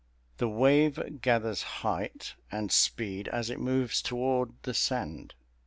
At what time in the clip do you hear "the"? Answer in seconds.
0.37-0.49, 4.63-4.73